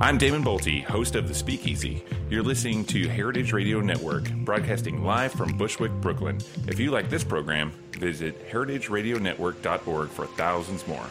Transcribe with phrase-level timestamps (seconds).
[0.00, 2.02] I'm Damon Boelte, host of The Speakeasy.
[2.30, 6.38] You're listening to Heritage Radio Network, broadcasting live from Bushwick, Brooklyn.
[6.66, 11.06] If you like this program, visit heritageradionetwork.org for thousands more.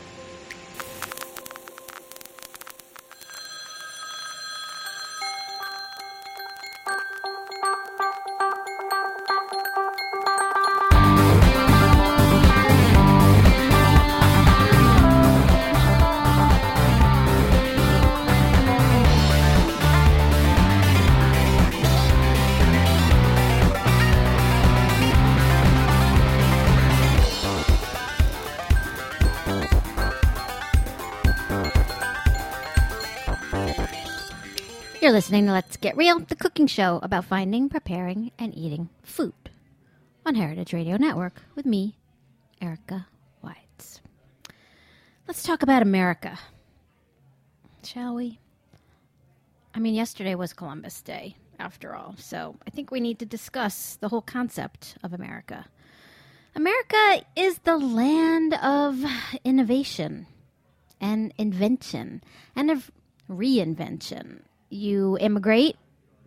[35.02, 39.34] You're listening to Let's Get Real, the cooking show about finding, preparing, and eating food
[40.28, 41.98] on Heritage Radio Network with me,
[42.62, 43.08] Erica
[43.42, 44.00] Wides.
[45.28, 46.38] Let's talk about America,
[47.84, 48.38] shall we?
[49.74, 53.96] I mean, yesterday was Columbus Day, after all, so I think we need to discuss
[53.96, 55.66] the whole concept of America.
[56.54, 59.04] America is the land of
[59.44, 60.28] innovation
[61.02, 62.24] and invention
[62.56, 62.92] and of
[63.28, 64.42] reinvention.
[64.72, 65.76] You immigrate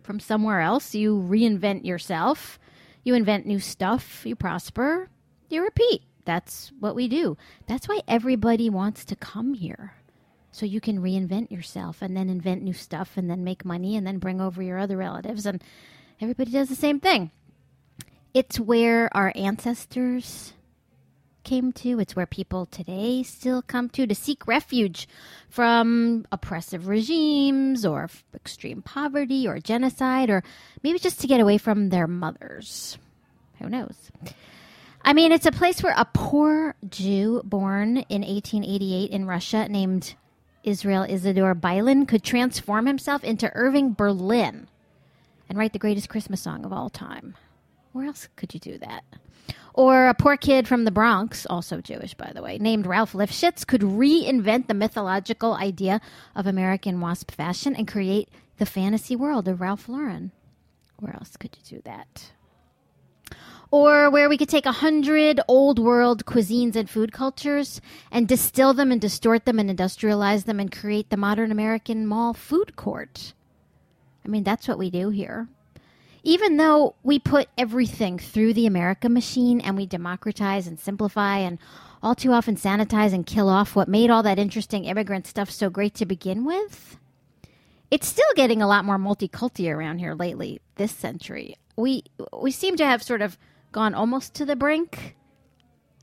[0.03, 2.59] from somewhere else, you reinvent yourself,
[3.03, 5.09] you invent new stuff, you prosper,
[5.49, 6.03] you repeat.
[6.25, 7.37] That's what we do.
[7.67, 9.95] That's why everybody wants to come here.
[10.51, 14.07] So you can reinvent yourself and then invent new stuff and then make money and
[14.07, 15.45] then bring over your other relatives.
[15.45, 15.61] And
[16.21, 17.31] everybody does the same thing.
[18.33, 20.53] It's where our ancestors
[21.45, 21.99] came to.
[21.99, 25.07] It's where people today still come to to seek refuge
[25.47, 30.43] from oppressive regimes or extreme poverty or genocide or
[30.83, 32.97] maybe just to get away from their mothers.
[33.59, 34.11] Who knows?
[35.01, 40.15] I mean, it's a place where a poor Jew born in 1888 in Russia named
[40.63, 44.67] Israel Isidore Bilin could transform himself into Irving Berlin
[45.47, 47.35] and write the greatest Christmas song of all time.
[47.91, 49.03] Where else could you do that?
[49.77, 53.67] Or a poor kid from the Bronx, also Jewish, by the way, named Ralph Lifshitz,
[53.67, 55.99] could reinvent the mythological idea
[56.33, 60.31] of American wasp fashion and create the fantasy world of Ralph Lauren.
[60.99, 62.31] Where else could you do that?
[63.69, 68.73] Or where we could take a hundred old world cuisines and food cultures and distill
[68.73, 73.33] them and distort them and industrialize them and create the modern American mall food court.
[74.23, 75.49] I mean, that's what we do here
[76.25, 81.59] even though we put everything through the America machine and we democratize and simplify and
[82.01, 85.69] all too often sanitize and kill off what made all that interesting immigrant stuff so
[85.69, 86.97] great to begin with,
[87.91, 91.55] it's still getting a lot more multiculti around here lately this century.
[91.77, 92.03] We
[92.33, 93.37] we seem to have sort of
[93.71, 95.15] gone almost to the brink,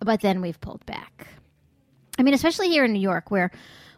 [0.00, 1.27] but then we've pulled back.
[2.16, 3.51] I mean, especially here in New York where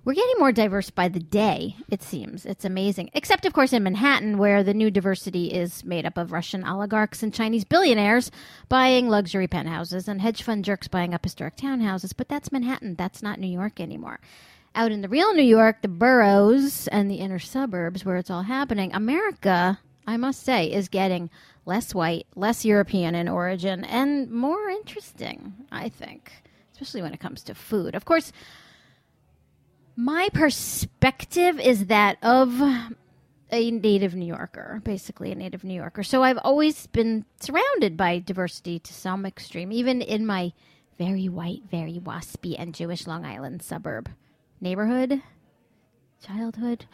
[0.04, 2.44] we're getting more diverse by the day, it seems.
[2.44, 3.10] It's amazing.
[3.14, 7.22] Except, of course, in Manhattan, where the new diversity is made up of Russian oligarchs
[7.22, 8.30] and Chinese billionaires
[8.68, 12.12] buying luxury penthouses and hedge fund jerks buying up historic townhouses.
[12.14, 12.96] But that's Manhattan.
[12.96, 14.20] That's not New York anymore.
[14.74, 18.42] Out in the real New York, the boroughs and the inner suburbs where it's all
[18.42, 21.30] happening, America, I must say, is getting
[21.64, 26.30] less white, less European in origin, and more interesting, I think,
[26.72, 27.94] especially when it comes to food.
[27.94, 28.32] Of course,
[29.96, 32.60] my perspective is that of
[33.50, 36.02] a native New Yorker, basically a native New Yorker.
[36.02, 40.52] So I've always been surrounded by diversity to some extreme, even in my
[40.98, 44.10] very white, very waspy, and Jewish Long Island suburb
[44.60, 45.22] neighborhood,
[46.24, 46.86] childhood.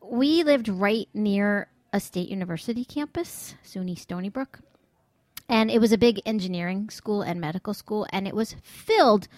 [0.00, 4.60] We lived right near a state university campus, SUNY Stony Brook.
[5.48, 9.28] And it was a big engineering school and medical school, and it was filled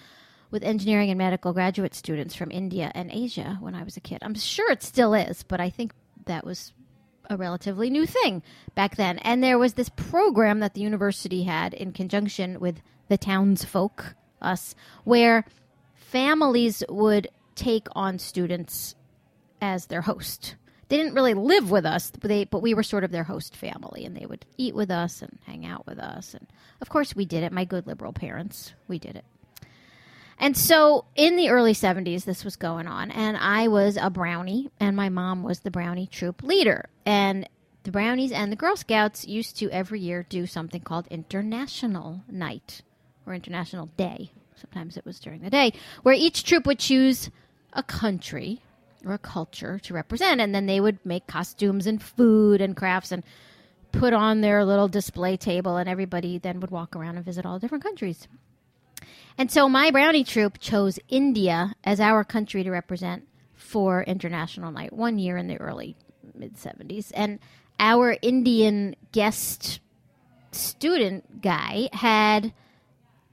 [0.51, 4.19] with engineering and medical graduate students from India and Asia when I was a kid.
[4.21, 5.93] I'm sure it still is, but I think
[6.25, 6.73] that was
[7.29, 8.41] a relatively new thing
[8.75, 9.19] back then.
[9.19, 14.73] And there was this program that the university had in conjunction with the townsfolk, us,
[15.03, 15.45] where
[15.93, 18.95] families would take on students
[19.61, 20.55] as their host.
[20.87, 23.55] They didn't really live with us, but, they, but we were sort of their host
[23.55, 26.33] family, and they would eat with us and hang out with us.
[26.33, 26.47] And
[26.81, 27.51] of course, we did it.
[27.51, 29.25] My good liberal parents, we did it.
[30.39, 34.69] And so in the early 70s, this was going on, and I was a brownie,
[34.79, 36.89] and my mom was the brownie troop leader.
[37.05, 37.47] And
[37.83, 42.83] the brownies and the Girl Scouts used to every year do something called International Night
[43.25, 44.31] or International Day.
[44.55, 47.29] Sometimes it was during the day, where each troop would choose
[47.73, 48.61] a country
[49.05, 53.11] or a culture to represent, and then they would make costumes and food and crafts
[53.11, 53.23] and
[53.91, 57.55] put on their little display table, and everybody then would walk around and visit all
[57.55, 58.27] the different countries.
[59.37, 64.93] And so my brownie troop chose India as our country to represent for International Night
[64.93, 65.95] one year in the early
[66.33, 67.11] mid 70s.
[67.13, 67.39] And
[67.79, 69.79] our Indian guest
[70.51, 72.53] student guy had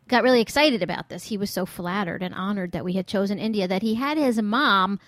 [0.09, 1.25] got really excited about this.
[1.25, 4.41] He was so flattered and honored that we had chosen India that he had his
[4.41, 5.01] mom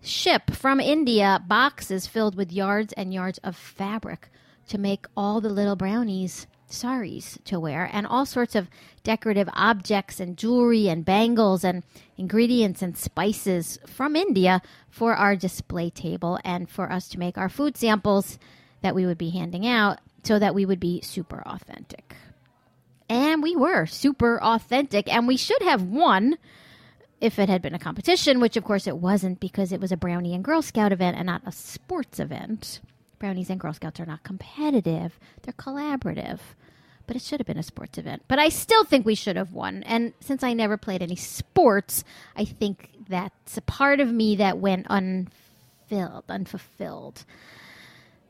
[0.00, 4.30] ship from India boxes filled with yards and yards of fabric
[4.68, 8.68] to make all the little brownies saris to wear and all sorts of
[9.02, 11.82] decorative objects and jewelry and bangles and
[12.16, 14.60] ingredients and spices from India
[14.90, 18.38] for our display table and for us to make our food samples
[18.82, 22.14] that we would be handing out so that we would be super authentic.
[23.08, 26.36] And we were super authentic, and we should have won
[27.20, 29.96] if it had been a competition, which of course it wasn't because it was a
[29.96, 32.80] Brownie and Girl Scout event and not a sports event.
[33.18, 36.40] Brownies and Girl Scouts are not competitive, they're collaborative.
[37.06, 38.24] But it should have been a sports event.
[38.28, 39.82] But I still think we should have won.
[39.84, 42.04] And since I never played any sports,
[42.36, 47.24] I think that's a part of me that went unfilled, unfulfilled.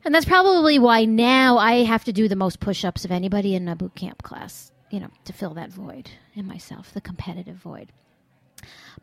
[0.05, 3.53] And that's probably why now I have to do the most push ups of anybody
[3.53, 7.57] in a boot camp class, you know, to fill that void in myself, the competitive
[7.57, 7.91] void.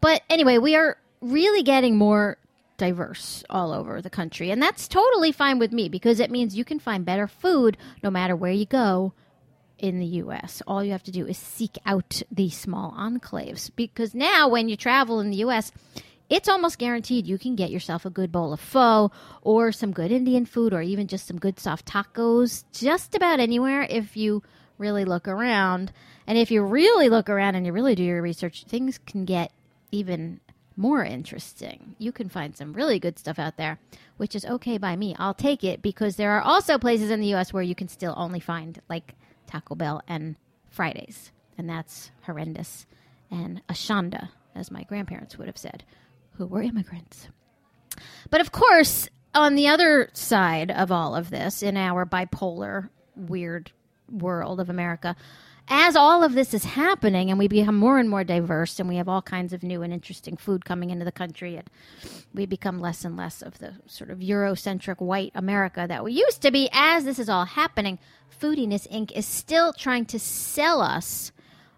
[0.01, 2.39] But anyway, we are really getting more
[2.77, 4.51] diverse all over the country.
[4.51, 8.11] And that's totally fine with me because it means you can find better food no
[8.11, 9.13] matter where you go
[9.79, 10.63] in the US.
[10.67, 14.77] All you have to do is seek out these small enclaves because now when you
[14.77, 15.73] travel in the US,
[16.29, 19.13] it's almost guaranteed you can get yourself a good bowl of pho
[19.43, 23.87] or some good Indian food or even just some good soft tacos just about anywhere
[23.89, 24.43] if you
[24.79, 25.93] really look around.
[26.27, 29.53] And if you really look around and you really do your research, things can get
[29.93, 30.41] even
[30.77, 31.95] more interesting.
[31.99, 33.79] You can find some really good stuff out there,
[34.19, 35.17] which is okay by me.
[35.19, 38.15] I'll take it because there are also places in the US where you can still
[38.17, 39.15] only find like
[39.47, 40.37] Taco Bell and
[40.69, 42.87] Fridays, and that's horrendous.
[43.31, 45.85] And Ashanda, as my grandparents would have said,
[46.33, 47.29] who were immigrants.
[48.29, 53.73] But of course, on the other side of all of this, in our bipolar, weird
[54.11, 55.17] world of America,
[55.69, 58.97] as all of this is happening and we become more and more diverse and we
[58.97, 61.69] have all kinds of new and interesting food coming into the country and
[62.33, 66.41] we become less and less of the sort of Eurocentric white America that we used
[66.43, 67.99] to be, as this is all happening,
[68.41, 69.11] Foodiness Inc.
[69.13, 71.33] is still trying to sell us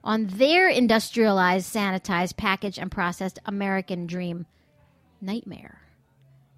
[0.05, 4.47] on their industrialized, sanitized, packaged, and processed American dream
[5.21, 5.81] nightmare.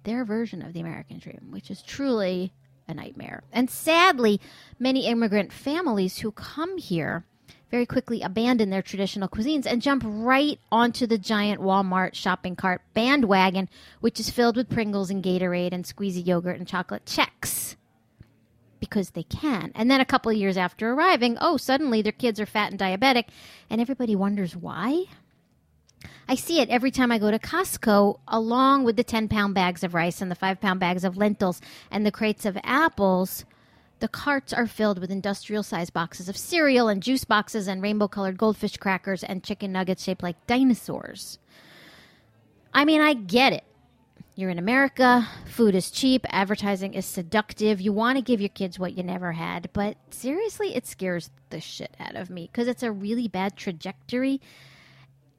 [0.03, 2.53] Their version of the American dream, which is truly
[2.91, 3.43] a nightmare.
[3.51, 4.39] And sadly,
[4.77, 7.25] many immigrant families who come here
[7.71, 12.81] very quickly abandon their traditional cuisines and jump right onto the giant Walmart shopping cart
[12.93, 13.69] bandwagon,
[14.01, 17.77] which is filled with Pringles and Gatorade and squeezy yogurt and chocolate Chex.
[18.81, 19.71] Because they can.
[19.73, 22.79] And then a couple of years after arriving, oh, suddenly their kids are fat and
[22.79, 23.25] diabetic,
[23.69, 25.05] and everybody wonders why.
[26.27, 29.83] I see it every time I go to Costco, along with the 10 pound bags
[29.83, 33.45] of rice and the 5 pound bags of lentils and the crates of apples.
[33.99, 38.07] The carts are filled with industrial sized boxes of cereal and juice boxes and rainbow
[38.07, 41.37] colored goldfish crackers and chicken nuggets shaped like dinosaurs.
[42.73, 43.63] I mean, I get it.
[44.33, 47.81] You're in America, food is cheap, advertising is seductive.
[47.81, 51.59] You want to give your kids what you never had, but seriously, it scares the
[51.59, 54.39] shit out of me because it's a really bad trajectory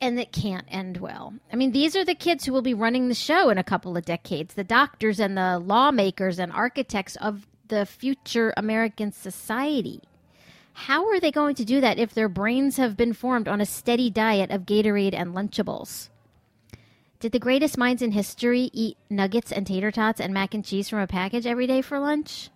[0.02, 1.32] and it can't end well.
[1.52, 3.96] I mean, these are the kids who will be running the show in a couple
[3.96, 10.02] of decades the doctors and the lawmakers and architects of the future American society.
[10.74, 13.66] How are they going to do that if their brains have been formed on a
[13.66, 16.08] steady diet of Gatorade and Lunchables?
[17.20, 20.88] Did the greatest minds in history eat nuggets and tater tots and mac and cheese
[20.88, 22.50] from a package every day for lunch?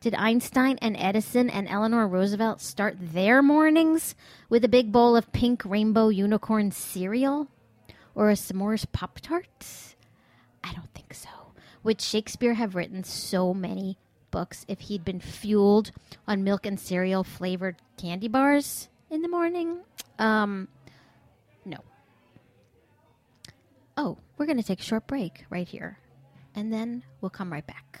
[0.00, 4.14] Did Einstein and Edison and Eleanor Roosevelt start their mornings
[4.48, 7.48] with a big bowl of pink rainbow unicorn cereal?
[8.14, 9.94] Or a s'mores Pop Tart?
[10.62, 11.28] I don't think so.
[11.82, 13.96] Would Shakespeare have written so many
[14.30, 15.92] books if he'd been fueled
[16.28, 19.78] on milk and cereal flavored candy bars in the morning?
[20.18, 20.68] Um,
[21.64, 21.78] no.
[23.96, 25.98] Oh, we're going to take a short break right here,
[26.54, 28.00] and then we'll come right back.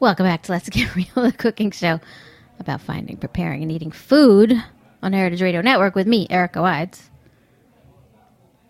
[0.00, 2.00] Welcome back to Let's Get Real, the cooking show
[2.58, 4.54] about finding, preparing, and eating food
[5.02, 7.10] on Heritage Radio Network with me, Erica Wides.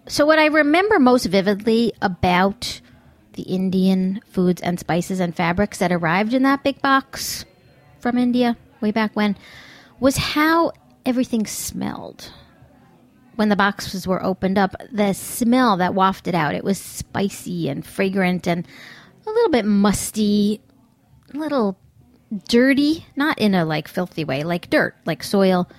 [0.09, 2.81] So, what I remember most vividly about
[3.35, 7.45] the Indian foods and spices and fabrics that arrived in that big box
[8.01, 9.37] from India way back when
[10.01, 10.73] was how
[11.07, 12.33] everything smelled.
[13.41, 17.87] When the boxes were opened up, the smell that wafted out, it was spicy and
[17.87, 18.69] fragrant and
[19.27, 20.61] a little bit musty,
[21.33, 21.79] a little
[22.51, 25.71] dirty, not in a like filthy way, like dirt, like soil.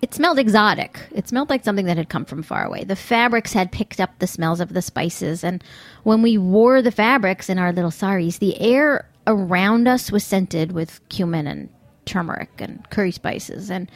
[0.00, 1.00] It smelled exotic.
[1.10, 2.84] It smelled like something that had come from far away.
[2.84, 5.64] The fabrics had picked up the smells of the spices, and
[6.04, 10.70] when we wore the fabrics in our little saris, the air around us was scented
[10.70, 11.70] with cumin and
[12.04, 13.68] turmeric and curry spices.
[13.68, 13.90] And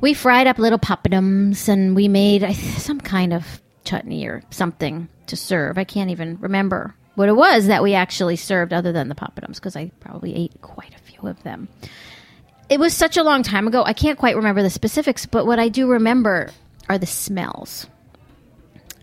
[0.00, 5.36] we fried up little papadums, and we made some kind of chutney or something to
[5.36, 5.78] serve.
[5.78, 9.56] I can't even remember what it was that we actually served other than the papadums
[9.56, 11.68] because I probably ate quite a few of them
[12.70, 13.82] it was such a long time ago.
[13.84, 16.50] I can't quite remember the specifics, but what I do remember
[16.88, 17.88] are the smells.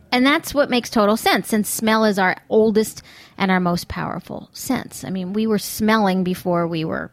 [0.09, 3.03] And that's what makes total sense since smell is our oldest
[3.37, 5.03] and our most powerful sense.
[5.03, 7.11] I mean, we were smelling before we were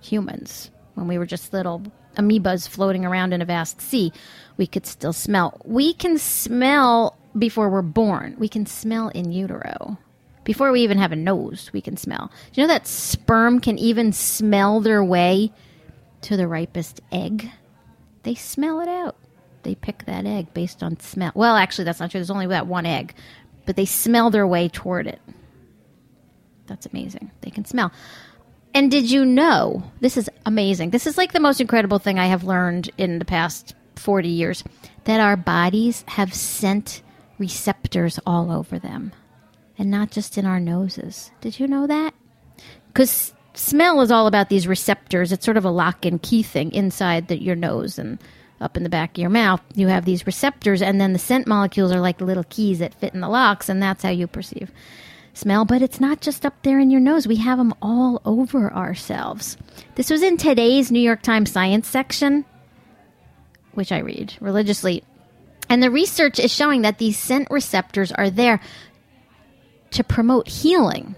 [0.00, 0.70] humans.
[0.94, 1.84] When we were just little
[2.16, 4.12] amoebas floating around in a vast sea,
[4.56, 5.60] we could still smell.
[5.64, 8.36] We can smell before we're born.
[8.38, 9.98] We can smell in utero.
[10.44, 12.30] Before we even have a nose, we can smell.
[12.52, 15.52] Do you know that sperm can even smell their way
[16.22, 17.50] to the ripest egg,
[18.22, 19.16] they smell it out.
[19.64, 21.32] They pick that egg based on smell.
[21.34, 22.18] Well, actually, that's not true.
[22.18, 23.14] There's only that one egg,
[23.66, 25.20] but they smell their way toward it.
[26.66, 27.30] That's amazing.
[27.42, 27.92] They can smell.
[28.74, 29.82] And did you know?
[30.00, 30.90] This is amazing.
[30.90, 34.64] This is like the most incredible thing I have learned in the past 40 years
[35.04, 37.02] that our bodies have scent
[37.38, 39.12] receptors all over them
[39.78, 41.30] and not just in our noses.
[41.40, 42.14] Did you know that?
[42.86, 45.32] Because smell is all about these receptors.
[45.32, 48.18] It's sort of a lock and key thing inside the, your nose and
[48.60, 49.60] up in the back of your mouth.
[49.74, 53.12] You have these receptors, and then the scent molecules are like little keys that fit
[53.12, 54.70] in the locks, and that's how you perceive
[55.34, 55.64] smell.
[55.64, 59.56] But it's not just up there in your nose, we have them all over ourselves.
[59.94, 62.44] This was in today's New York Times Science section,
[63.72, 65.02] which I read religiously.
[65.68, 68.60] And the research is showing that these scent receptors are there
[69.92, 71.14] to promote healing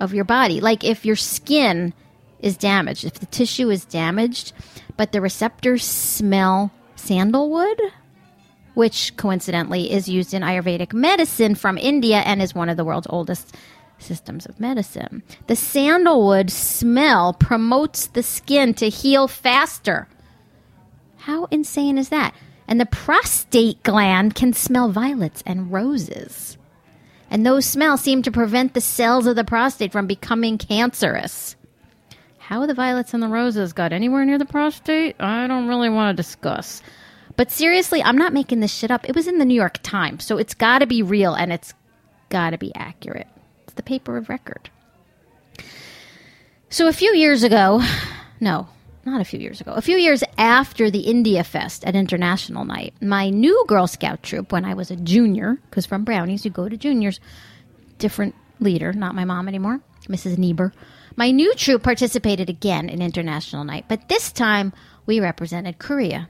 [0.00, 0.60] of your body.
[0.60, 1.92] Like if your skin
[2.40, 4.52] is damaged, if the tissue is damaged,
[4.96, 7.80] but the receptors smell sandalwood,
[8.78, 13.08] which coincidentally is used in Ayurvedic medicine from India and is one of the world's
[13.10, 13.56] oldest
[13.98, 15.22] systems of medicine.
[15.48, 20.06] The sandalwood smell promotes the skin to heal faster.
[21.16, 22.34] How insane is that?
[22.68, 26.56] And the prostate gland can smell violets and roses
[27.30, 31.56] and those smells seem to prevent the cells of the prostate from becoming cancerous.
[32.38, 36.16] How the violets and the roses got anywhere near the prostate, I don't really want
[36.16, 36.82] to discuss.
[37.38, 39.08] But seriously, I'm not making this shit up.
[39.08, 41.72] It was in the New York Times, so it's got to be real and it's
[42.30, 43.28] got to be accurate.
[43.62, 44.70] It's the paper of record.
[46.68, 47.80] So a few years ago,
[48.40, 48.66] no,
[49.04, 52.94] not a few years ago, a few years after the India Fest at International Night,
[53.00, 56.68] my new Girl Scout troop, when I was a junior, because from Brownies you go
[56.68, 57.20] to juniors,
[57.98, 59.78] different leader, not my mom anymore,
[60.08, 60.38] Mrs.
[60.38, 60.72] Niebuhr.
[61.14, 64.72] My new troop participated again in International Night, but this time
[65.06, 66.28] we represented Korea.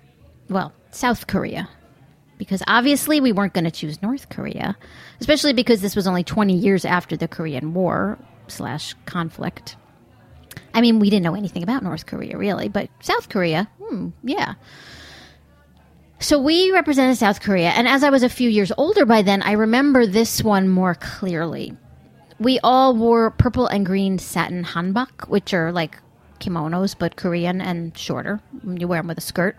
[0.51, 1.69] Well, South Korea.
[2.39, 4.77] Because obviously we weren't going to choose North Korea,
[5.21, 9.77] especially because this was only 20 years after the Korean War slash conflict.
[10.73, 14.55] I mean, we didn't know anything about North Korea, really, but South Korea, hmm, yeah.
[16.21, 19.43] So we represented South Korea, and as I was a few years older by then,
[19.43, 21.77] I remember this one more clearly.
[22.41, 25.99] We all wore purple and green satin hanbok, which are like
[26.41, 28.41] kimonos, but Korean and shorter.
[28.65, 29.57] You wear them with a skirt.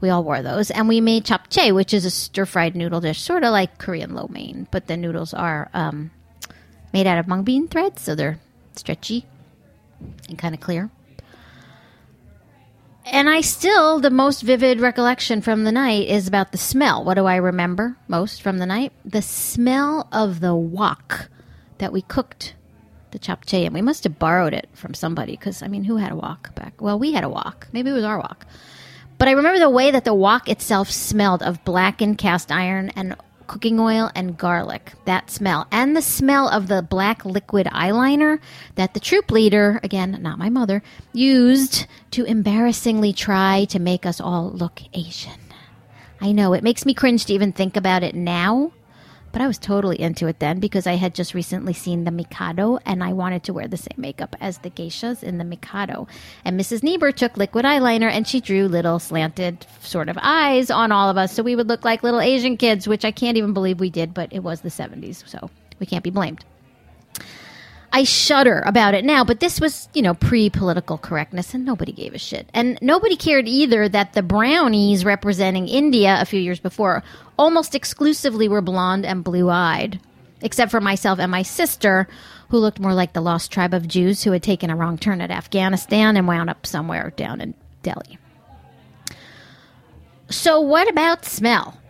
[0.00, 3.42] We all wore those, and we made japchae, which is a stir-fried noodle dish, sort
[3.42, 6.10] of like Korean lo mein, but the noodles are um,
[6.92, 8.38] made out of mung bean threads, so they're
[8.76, 9.26] stretchy
[10.28, 10.90] and kind of clear.
[13.10, 17.02] And I still, the most vivid recollection from the night is about the smell.
[17.04, 18.92] What do I remember most from the night?
[19.04, 21.30] The smell of the wok
[21.78, 22.54] that we cooked
[23.10, 23.72] the japchae in.
[23.72, 26.82] We must have borrowed it from somebody because, I mean, who had a wok back?
[26.82, 27.66] Well, we had a wok.
[27.72, 28.44] Maybe it was our wok.
[29.18, 33.16] But I remember the way that the wok itself smelled of blackened cast iron and
[33.48, 34.92] cooking oil and garlic.
[35.06, 35.66] That smell.
[35.72, 38.38] And the smell of the black liquid eyeliner
[38.76, 40.82] that the troop leader, again, not my mother,
[41.12, 45.40] used to embarrassingly try to make us all look Asian.
[46.20, 48.72] I know, it makes me cringe to even think about it now.
[49.32, 52.78] But I was totally into it then because I had just recently seen The Mikado
[52.86, 56.08] and I wanted to wear the same makeup as the geishas in The Mikado.
[56.44, 56.82] And Mrs.
[56.82, 61.18] Niebuhr took liquid eyeliner and she drew little slanted sort of eyes on all of
[61.18, 63.90] us so we would look like little Asian kids, which I can't even believe we
[63.90, 66.44] did, but it was the 70s, so we can't be blamed.
[67.92, 71.92] I shudder about it now, but this was, you know, pre political correctness and nobody
[71.92, 72.48] gave a shit.
[72.52, 77.02] And nobody cared either that the brownies representing India a few years before
[77.38, 80.00] almost exclusively were blonde and blue eyed,
[80.42, 82.08] except for myself and my sister,
[82.50, 85.20] who looked more like the lost tribe of Jews who had taken a wrong turn
[85.20, 88.18] at Afghanistan and wound up somewhere down in Delhi.
[90.30, 91.80] So, what about smell?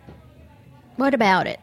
[0.95, 1.59] What about it?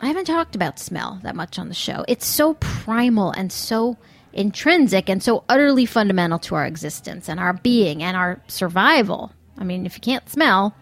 [0.00, 2.04] I haven't talked about smell that much on the show.
[2.08, 3.98] It's so primal and so
[4.32, 9.32] intrinsic and so utterly fundamental to our existence and our being and our survival.
[9.58, 10.74] I mean, if you can't smell,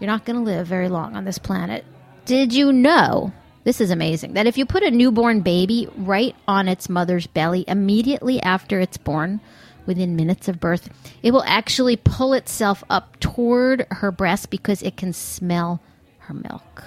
[0.00, 1.84] you're not going to live very long on this planet.
[2.24, 3.32] Did you know?
[3.64, 4.32] This is amazing.
[4.32, 8.96] That if you put a newborn baby right on its mother's belly immediately after it's
[8.96, 9.40] born,
[9.88, 10.90] within minutes of birth,
[11.22, 15.80] it will actually pull itself up toward her breast because it can smell
[16.18, 16.84] her milk.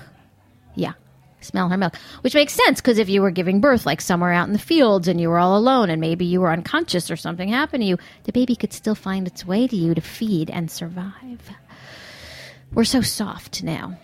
[0.76, 0.94] Yeah,
[1.42, 1.96] smell her milk.
[2.22, 5.08] Which makes sense because if you were giving birth, like somewhere out in the fields,
[5.08, 7.98] and you were all alone, and maybe you were unconscious or something happened to you,
[8.24, 11.52] the baby could still find its way to you to feed and survive.
[12.74, 13.98] We're so soft now.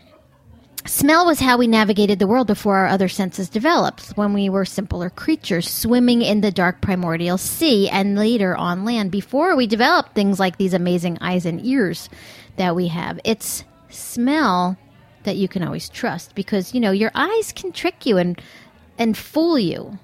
[0.85, 4.63] Smell was how we navigated the world before our other senses developed, when we were
[4.63, 10.15] simpler creatures swimming in the dark primordial sea and later on land, before we developed
[10.15, 12.09] things like these amazing eyes and ears
[12.55, 13.19] that we have.
[13.25, 14.77] It's smell
[15.27, 18.41] that you can always trust because, you know, your eyes can trick you and,
[18.97, 19.99] and fool you.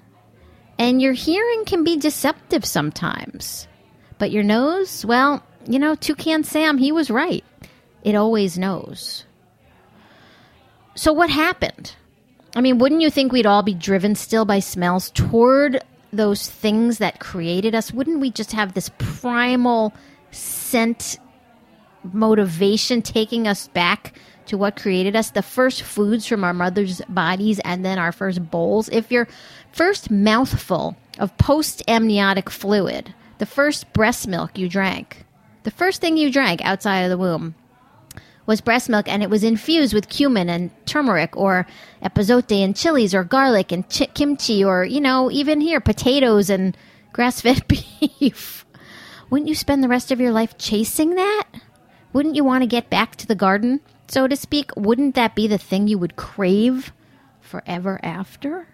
[0.78, 3.66] And your hearing can be deceptive sometimes.
[4.18, 7.44] But your nose, well, you know, Toucan Sam, he was right.
[8.02, 9.24] It always knows.
[10.94, 11.94] So, what happened?
[12.54, 15.82] I mean, wouldn't you think we'd all be driven still by smells toward
[16.12, 17.92] those things that created us?
[17.92, 19.94] Wouldn't we just have this primal
[20.30, 21.18] scent
[22.12, 24.12] motivation taking us back
[24.46, 25.30] to what created us?
[25.30, 28.88] The first foods from our mother's bodies and then our first bowls.
[28.90, 29.28] If your
[29.72, 35.24] first mouthful of post amniotic fluid, the first breast milk you drank,
[35.64, 37.54] the first thing you drank outside of the womb,
[38.46, 41.66] was breast milk and it was infused with cumin and turmeric or
[42.02, 46.76] epazote and chilies or garlic and chi- kimchi or, you know, even here, potatoes and
[47.12, 48.66] grass fed beef.
[49.30, 51.44] Wouldn't you spend the rest of your life chasing that?
[52.12, 54.70] Wouldn't you want to get back to the garden, so to speak?
[54.76, 56.92] Wouldn't that be the thing you would crave
[57.40, 58.68] forever after?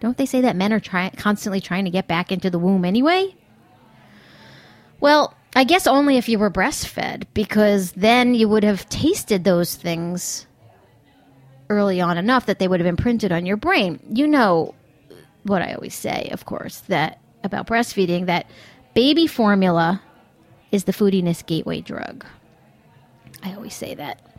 [0.00, 2.84] Don't they say that men are try- constantly trying to get back into the womb
[2.84, 3.34] anyway?
[5.00, 9.76] Well, I guess only if you were breastfed, because then you would have tasted those
[9.76, 10.46] things
[11.70, 14.00] early on enough that they would have imprinted on your brain.
[14.10, 14.74] You know
[15.44, 18.46] what I always say, of course, that about breastfeeding that
[18.94, 20.02] baby formula
[20.72, 22.24] is the foodiness gateway drug.
[23.42, 24.33] I always say that.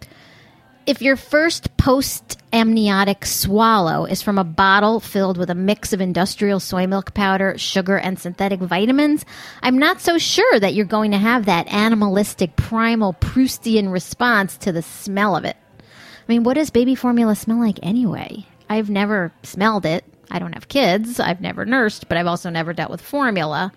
[0.88, 6.00] If your first post amniotic swallow is from a bottle filled with a mix of
[6.00, 9.26] industrial soy milk powder, sugar, and synthetic vitamins,
[9.64, 14.72] I'm not so sure that you're going to have that animalistic, primal, Proustian response to
[14.72, 15.58] the smell of it.
[15.80, 15.84] I
[16.28, 18.46] mean, what does baby formula smell like anyway?
[18.70, 20.06] I've never smelled it.
[20.30, 21.20] I don't have kids.
[21.20, 23.72] I've never nursed, but I've also never dealt with formula.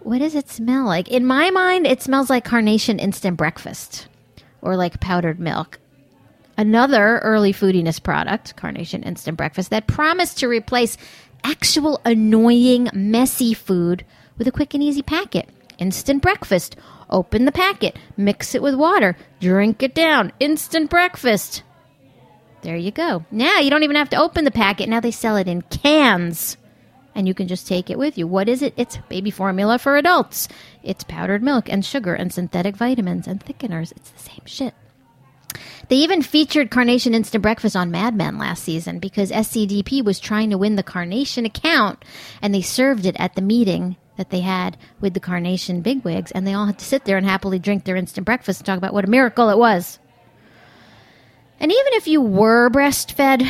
[0.00, 1.06] What does it smell like?
[1.06, 4.08] In my mind, it smells like carnation instant breakfast
[4.60, 5.78] or like powdered milk.
[6.56, 10.96] Another early foodiness product, Carnation Instant Breakfast, that promised to replace
[11.44, 14.04] actual annoying, messy food
[14.38, 15.48] with a quick and easy packet.
[15.78, 16.76] Instant breakfast.
[17.10, 20.32] Open the packet, mix it with water, drink it down.
[20.40, 21.62] Instant breakfast.
[22.62, 23.24] There you go.
[23.30, 24.88] Now you don't even have to open the packet.
[24.88, 26.56] Now they sell it in cans.
[27.14, 28.26] And you can just take it with you.
[28.26, 28.72] What is it?
[28.76, 30.48] It's baby formula for adults.
[30.82, 33.92] It's powdered milk and sugar and synthetic vitamins and thickeners.
[33.92, 34.74] It's the same shit.
[35.92, 40.48] They even featured Carnation Instant Breakfast on Mad Men last season because SCDP was trying
[40.48, 42.02] to win the Carnation account
[42.40, 46.46] and they served it at the meeting that they had with the Carnation bigwigs and
[46.46, 48.94] they all had to sit there and happily drink their instant breakfast and talk about
[48.94, 49.98] what a miracle it was.
[51.60, 53.46] And even if you were breastfed,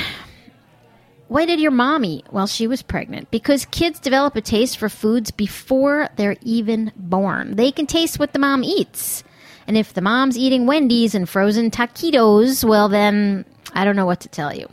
[1.29, 3.31] why did your mom eat while she was pregnant?
[3.31, 7.55] Because kids develop a taste for foods before they're even born.
[7.55, 9.23] They can taste what the mom eats.
[9.67, 14.21] And if the mom's eating Wendy's and frozen taquitos, well, then I don't know what
[14.21, 14.69] to tell you.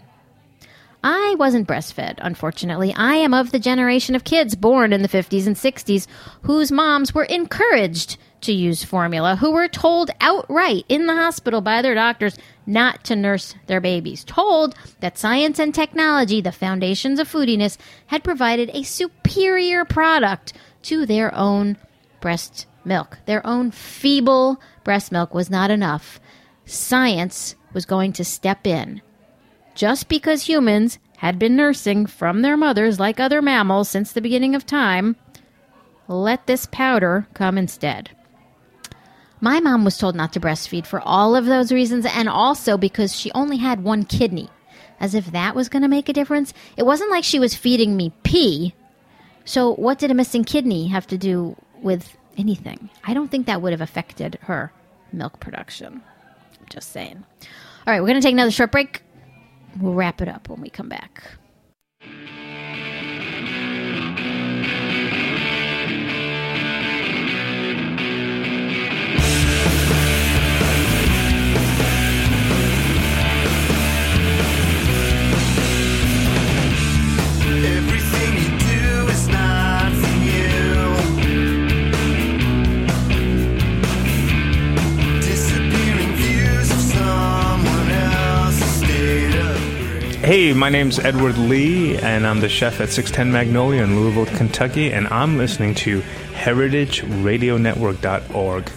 [1.04, 2.94] I wasn't breastfed, unfortunately.
[2.94, 6.08] I am of the generation of kids born in the 50s and 60s
[6.42, 11.82] whose moms were encouraged to use formula, who were told outright in the hospital by
[11.82, 17.30] their doctors not to nurse their babies, told that science and technology, the foundations of
[17.30, 21.78] foodiness, had provided a superior product to their own
[22.22, 23.20] breast milk.
[23.26, 26.20] Their own feeble breast milk was not enough.
[26.66, 29.02] Science was going to step in.
[29.76, 34.56] Just because humans had been nursing from their mothers like other mammals since the beginning
[34.56, 35.16] of time,
[36.10, 38.10] let this powder come instead.
[39.42, 43.16] My mom was told not to breastfeed for all of those reasons and also because
[43.16, 44.50] she only had one kidney.
[45.00, 46.54] As if that was going to make a difference.
[46.76, 48.74] It wasn't like she was feeding me pee.
[49.46, 52.90] So, what did a missing kidney have to do with anything?
[53.04, 54.72] I don't think that would have affected her
[55.12, 56.02] milk production.
[56.70, 57.24] Just saying.
[57.86, 59.04] All right, we're going to take another short break.
[59.80, 61.24] We'll wrap it up when we come back.
[90.30, 94.94] Hey, my name's Edward Lee, and I'm the chef at 610 Magnolia in Louisville, Kentucky,
[94.94, 96.02] and I'm listening to
[96.34, 98.72] HeritageRadioNetwork.org.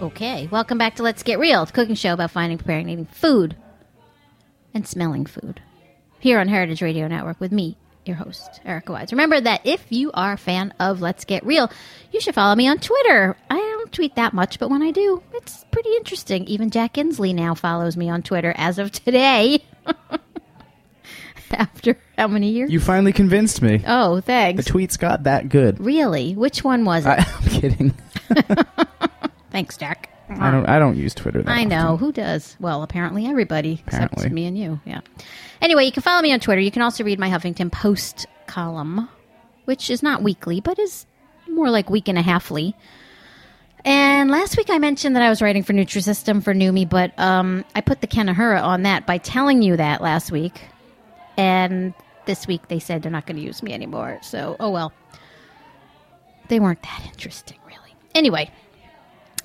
[0.00, 3.54] Okay, welcome back to Let's Get Real, the cooking show about finding, preparing, eating food
[4.74, 5.62] and smelling food.
[6.18, 9.12] Here on Heritage Radio Network with me, your host, Erica Wides.
[9.12, 11.70] Remember that if you are a fan of Let's Get Real,
[12.10, 13.36] you should follow me on Twitter.
[13.48, 16.44] I don't tweet that much, but when I do, it's pretty interesting.
[16.46, 19.64] Even Jack Inglis now follows me on Twitter as of today.
[21.50, 22.70] After how many years?
[22.70, 23.82] You finally convinced me.
[23.86, 24.64] oh, thanks.
[24.64, 25.78] The tweets got that good.
[25.84, 26.34] really?
[26.34, 27.08] Which one was it?
[27.10, 27.94] I, I'm kidding.
[29.50, 30.08] Thanks, Jack.
[30.30, 30.66] I don't.
[30.66, 31.42] I don't use Twitter.
[31.42, 31.88] That I know.
[31.94, 31.98] often.
[31.98, 32.56] Who does?
[32.58, 34.14] Well, apparently everybody, Apparently.
[34.14, 34.80] except me and you.
[34.86, 35.00] Yeah.
[35.60, 36.60] Anyway, you can follow me on Twitter.
[36.62, 39.10] You can also read my Huffington Post column,
[39.66, 41.04] which is not weekly, but is
[41.50, 42.72] more like week and a halfly.
[43.84, 47.64] And last week I mentioned that I was writing for Nutrisystem for Numi, but um,
[47.74, 50.60] I put the Kanahura on that by telling you that last week.
[51.36, 51.94] And
[52.26, 54.18] this week they said they're not going to use me anymore.
[54.22, 54.92] So, oh well.
[56.48, 57.94] They weren't that interesting, really.
[58.14, 58.50] Anyway,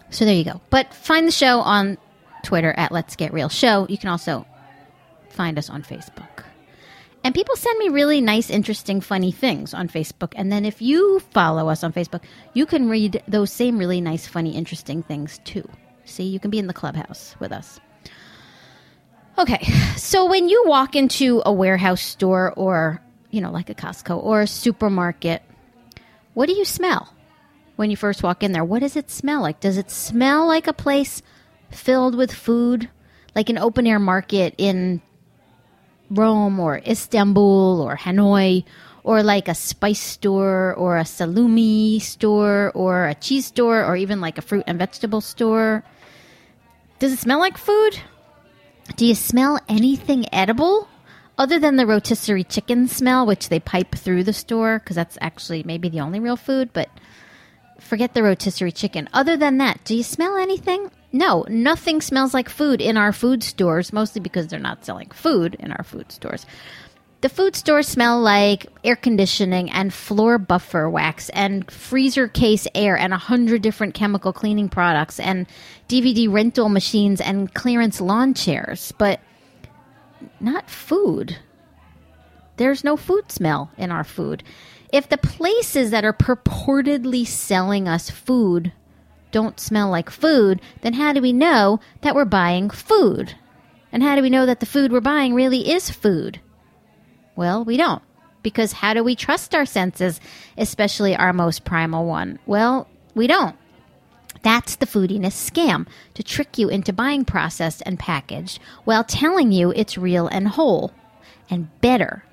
[0.09, 0.61] so there you go.
[0.69, 1.97] But find the show on
[2.43, 3.87] Twitter at Let's Get Real Show.
[3.87, 4.45] You can also
[5.29, 6.36] find us on Facebook.
[7.27, 10.31] And people send me really nice, interesting, funny things on Facebook.
[10.37, 14.25] And then if you follow us on Facebook, you can read those same really nice,
[14.25, 15.67] funny, interesting things too.
[16.05, 17.81] See, you can be in the clubhouse with us.
[19.37, 19.61] Okay,
[19.97, 24.43] so when you walk into a warehouse store or, you know, like a Costco or
[24.43, 25.43] a supermarket,
[26.33, 27.13] what do you smell?
[27.75, 28.65] when you first walk in there.
[28.65, 29.59] What does it smell like?
[29.59, 31.21] Does it smell like a place
[31.69, 32.89] filled with food,
[33.35, 35.01] like an open air market in
[36.09, 38.63] Rome or Istanbul or Hanoi,
[39.03, 44.19] or like a spice store or a salumi store or a cheese store or even
[44.19, 45.83] like a fruit and vegetable store?
[46.99, 47.99] Does it smell like food?
[48.95, 50.89] Do you smell anything edible
[51.37, 54.79] other than the rotisserie chicken smell, which they pipe through the store?
[54.79, 56.89] Because that's actually maybe the only real food, but
[57.79, 59.07] forget the rotisserie chicken.
[59.13, 60.91] Other than that, do you smell anything?
[61.17, 65.55] No, nothing smells like food in our food stores, mostly because they're not selling food
[65.55, 66.45] in our food stores.
[67.21, 72.95] The food stores smell like air conditioning and floor buffer wax and freezer case air
[72.95, 75.47] and a hundred different chemical cleaning products and
[75.89, 79.19] DVD rental machines and clearance lawn chairs, but
[80.39, 81.35] not food.
[82.57, 84.43] There's no food smell in our food.
[84.93, 88.71] If the places that are purportedly selling us food
[89.31, 93.35] don't smell like food, then how do we know that we're buying food?
[93.91, 96.39] And how do we know that the food we're buying really is food?
[97.35, 98.01] Well, we don't.
[98.43, 100.19] Because how do we trust our senses,
[100.57, 102.39] especially our most primal one?
[102.45, 103.55] Well, we don't.
[104.43, 109.71] That's the foodiness scam to trick you into buying processed and packaged while telling you
[109.71, 110.93] it's real and whole
[111.49, 112.23] and better.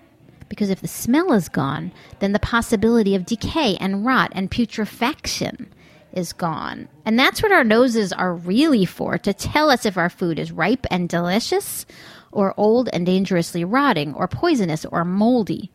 [0.49, 5.73] Because if the smell is gone, then the possibility of decay and rot and putrefaction
[6.15, 6.89] is gone.
[7.05, 10.53] And that's what our noses are really for to tell us if our food is
[10.53, 11.85] ripe and delicious
[12.33, 15.71] or old and dangerously rotting or poisonous or moldy.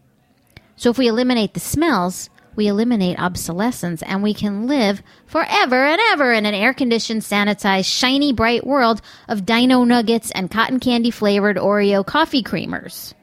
[0.76, 6.02] So if we eliminate the smells, we eliminate obsolescence and we can live forever and
[6.12, 11.12] ever in an air conditioned, sanitized, shiny, bright world of dino nuggets and cotton candy
[11.12, 13.14] flavored Oreo coffee creamers.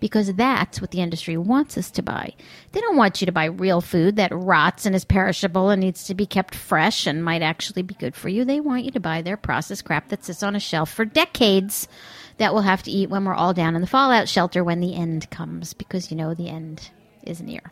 [0.00, 2.34] Because that's what the industry wants us to buy.
[2.72, 6.04] They don't want you to buy real food that rots and is perishable and needs
[6.04, 8.44] to be kept fresh and might actually be good for you.
[8.44, 11.88] They want you to buy their processed crap that sits on a shelf for decades
[12.36, 14.94] that we'll have to eat when we're all down in the fallout shelter when the
[14.94, 16.90] end comes, because you know the end
[17.24, 17.62] is near.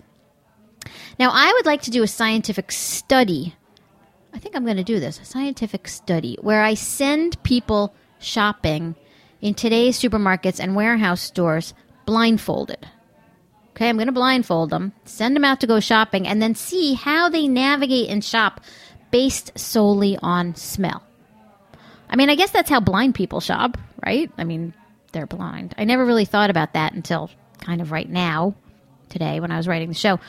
[1.18, 3.54] Now, I would like to do a scientific study.
[4.34, 8.96] I think I'm going to do this a scientific study where I send people shopping
[9.40, 11.74] in today's supermarkets and warehouse stores
[12.06, 12.88] blindfolded.
[13.70, 16.94] Okay, I'm going to blindfold them, send them out to go shopping, and then see
[16.94, 18.62] how they navigate and shop
[19.10, 21.02] based solely on smell.
[22.08, 24.30] I mean, I guess that's how blind people shop, right?
[24.38, 24.72] I mean,
[25.12, 25.74] they're blind.
[25.76, 28.54] I never really thought about that until kind of right now,
[29.08, 30.20] today, when I was writing the show.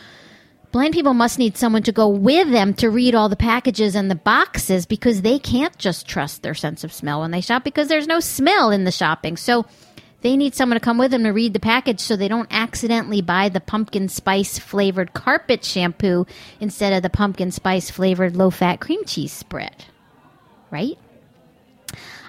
[0.72, 4.12] Blind people must need someone to go with them to read all the packages and
[4.12, 7.88] the boxes because they can't just trust their sense of smell when they shop because
[7.88, 9.38] there's no smell in the shopping.
[9.38, 9.66] So
[10.28, 13.22] they need someone to come with them to read the package so they don't accidentally
[13.22, 16.26] buy the pumpkin spice flavored carpet shampoo
[16.60, 19.86] instead of the pumpkin spice flavored low fat cream cheese spread.
[20.70, 20.98] Right?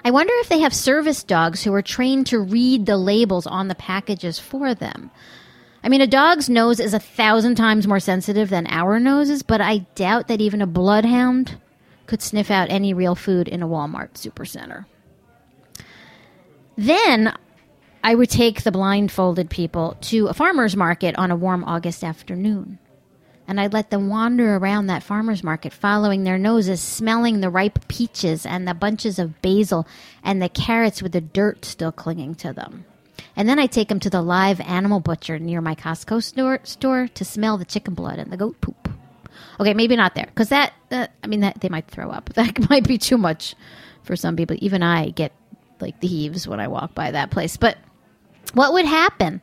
[0.05, 3.67] I wonder if they have service dogs who are trained to read the labels on
[3.67, 5.11] the packages for them.
[5.83, 9.59] I mean, a dog's nose is a thousand times more sensitive than our noses, but
[9.59, 11.59] I doubt that even a bloodhound
[12.05, 14.85] could sniff out any real food in a Walmart supercenter.
[16.77, 17.33] Then
[18.03, 22.79] I would take the blindfolded people to a farmer's market on a warm August afternoon.
[23.47, 27.87] And I'd let them wander around that farmer's market, following their noses, smelling the ripe
[27.87, 29.87] peaches and the bunches of basil
[30.23, 32.85] and the carrots with the dirt still clinging to them.
[33.35, 36.21] And then I'd take them to the live animal butcher near my Costco
[36.63, 38.87] store, to smell the chicken blood and the goat poop.
[39.59, 42.29] Okay, maybe not there, because that, uh, I mean, that, they might throw up.
[42.35, 43.55] That might be too much
[44.03, 44.55] for some people.
[44.59, 45.33] Even I get
[45.81, 47.57] like the heaves when I walk by that place.
[47.57, 47.77] But
[48.53, 49.41] what would happen?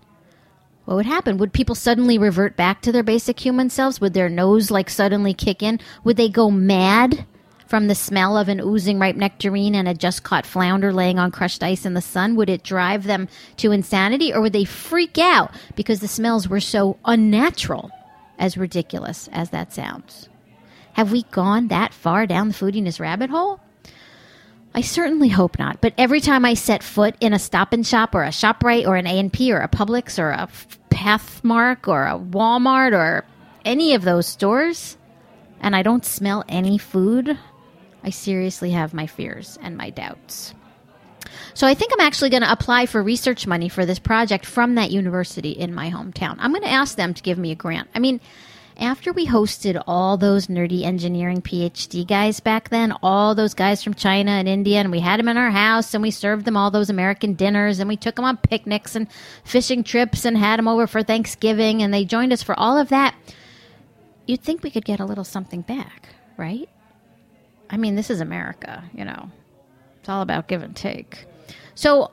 [0.84, 1.38] What would happen?
[1.38, 4.00] Would people suddenly revert back to their basic human selves?
[4.00, 5.80] Would their nose like suddenly kick in?
[6.04, 7.26] Would they go mad
[7.66, 11.32] from the smell of an oozing ripe nectarine and a just caught flounder laying on
[11.32, 12.36] crushed ice in the sun?
[12.36, 16.60] Would it drive them to insanity or would they freak out because the smells were
[16.60, 17.90] so unnatural,
[18.38, 20.28] as ridiculous as that sounds?
[20.92, 23.60] Have we gone that far down the foodiness rabbit hole?
[24.76, 25.80] I certainly hope not.
[25.80, 28.96] But every time I set foot in a Stop and Shop or a Shoprite or
[28.96, 30.48] an A and P or a Publix or a
[30.90, 33.24] Pathmark or a Walmart or
[33.64, 34.98] any of those stores,
[35.60, 37.38] and I don't smell any food,
[38.04, 40.54] I seriously have my fears and my doubts.
[41.54, 44.74] So I think I'm actually going to apply for research money for this project from
[44.74, 46.36] that university in my hometown.
[46.38, 47.88] I'm going to ask them to give me a grant.
[47.94, 48.20] I mean,
[48.78, 53.94] after we hosted all those nerdy engineering PhD guys back then, all those guys from
[53.94, 56.70] China and India, and we had them in our house and we served them all
[56.70, 59.08] those American dinners and we took them on picnics and
[59.44, 62.88] fishing trips and had them over for Thanksgiving and they joined us for all of
[62.90, 63.14] that,
[64.26, 66.68] you'd think we could get a little something back, right?
[67.70, 69.30] I mean, this is America, you know.
[70.00, 71.26] It's all about give and take.
[71.74, 72.12] So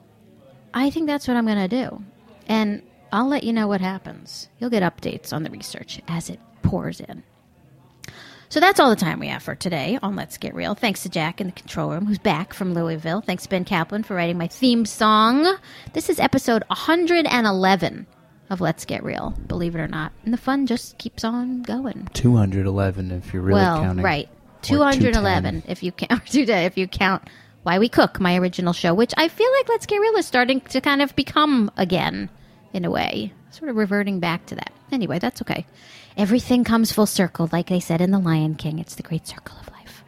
[0.73, 2.03] I think that's what I'm going to do.
[2.47, 2.81] And
[3.13, 4.49] I'll let you know what happens.
[4.57, 7.21] You'll get updates on the research as it pours in.
[8.49, 10.73] So that's all the time we have for today on Let's Get Real.
[10.73, 13.21] Thanks to Jack in the control room, who's back from Louisville.
[13.21, 15.57] Thanks to Ben Kaplan for writing my theme song.
[15.93, 18.07] This is episode 111
[18.49, 20.11] of Let's Get Real, believe it or not.
[20.25, 22.09] And the fun just keeps on going.
[22.15, 24.03] 211 if you're really well, counting.
[24.03, 24.29] right.
[24.63, 27.29] 211 if you count today if you count
[27.61, 30.61] Why We Cook, my original show, which I feel like Let's Get Real is starting
[30.61, 32.31] to kind of become again
[32.73, 34.73] in a way, sort of reverting back to that.
[34.91, 35.65] Anyway, that's okay.
[36.17, 38.79] Everything comes full circle, like they said in The Lion King.
[38.79, 40.03] It's the great circle of life.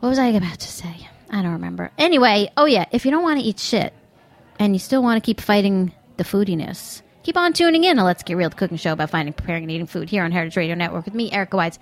[0.00, 1.08] What was I about to say?
[1.30, 1.90] I don't remember.
[1.98, 3.92] Anyway, oh yeah, if you don't want to eat shit
[4.58, 8.22] and you still want to keep fighting the foodiness, keep on tuning in to Let's
[8.22, 10.74] Get Real, the cooking show about finding, preparing, and eating food here on Heritage Radio
[10.74, 11.78] Network with me, Erica Wides.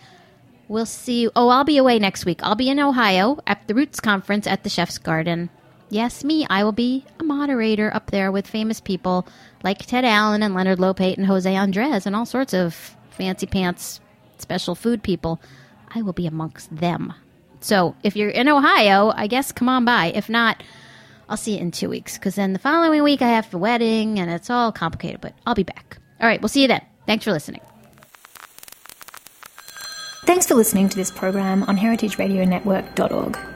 [0.68, 1.30] We'll see you.
[1.36, 2.40] Oh, I'll be away next week.
[2.42, 5.48] I'll be in Ohio at the Roots Conference at the Chef's Garden.
[5.88, 6.46] Yes, me.
[6.50, 9.26] I will be a moderator up there with famous people
[9.62, 12.74] like Ted Allen and Leonard Lopate and Jose Andres and all sorts of
[13.10, 14.00] fancy pants
[14.38, 15.40] special food people.
[15.94, 17.12] I will be amongst them.
[17.60, 20.06] So if you're in Ohio, I guess come on by.
[20.14, 20.62] If not,
[21.28, 24.18] I'll see you in two weeks because then the following week I have a wedding
[24.18, 25.98] and it's all complicated, but I'll be back.
[26.20, 26.84] All right, we'll see you then.
[27.06, 27.60] Thanks for listening.
[30.24, 33.55] Thanks for listening to this program on heritageradionetwork.org.